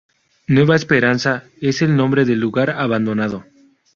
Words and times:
Nueva 0.47 0.75
Esperanza 0.75 1.43
es 1.61 1.83
el 1.83 1.95
nombre 1.95 2.25
del 2.25 2.39
lugar 2.39 2.71
abandonado. 2.71 3.45